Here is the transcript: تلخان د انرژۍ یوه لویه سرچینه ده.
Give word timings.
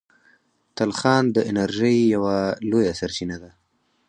تلخان 0.77 1.23
د 1.35 1.37
انرژۍ 1.49 1.97
یوه 2.15 2.37
لویه 2.69 2.93
سرچینه 2.99 3.37
ده. 3.43 3.51